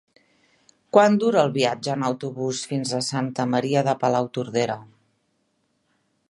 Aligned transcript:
Quant 0.95 1.17
dura 1.23 1.43
el 1.47 1.51
viatge 1.57 1.91
en 1.97 2.05
autobús 2.07 2.63
fins 2.71 2.95
a 2.95 3.03
Santa 3.09 3.47
Maria 3.53 3.85
de 3.89 3.95
Palautordera? 4.05 4.79